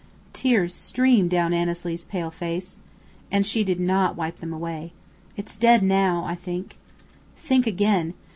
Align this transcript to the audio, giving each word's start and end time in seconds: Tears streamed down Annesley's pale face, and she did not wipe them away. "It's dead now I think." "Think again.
Tears 0.33 0.73
streamed 0.73 1.29
down 1.29 1.53
Annesley's 1.53 2.05
pale 2.05 2.31
face, 2.31 2.79
and 3.31 3.45
she 3.45 3.63
did 3.63 3.79
not 3.79 4.15
wipe 4.15 4.37
them 4.37 4.51
away. 4.51 4.93
"It's 5.37 5.55
dead 5.55 5.83
now 5.83 6.25
I 6.25 6.33
think." 6.33 6.79
"Think 7.37 7.67
again. 7.67 8.15